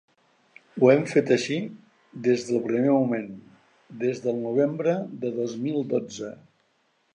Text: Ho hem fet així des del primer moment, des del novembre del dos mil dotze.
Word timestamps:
Ho 0.83 0.87
hem 0.93 1.03
fet 1.11 1.33
així 1.35 1.57
des 2.29 2.45
del 2.47 2.63
primer 2.69 2.95
moment, 2.97 3.29
des 4.07 4.23
del 4.25 4.41
novembre 4.49 4.99
del 5.21 5.37
dos 5.39 5.57
mil 5.67 5.81
dotze. 5.95 6.35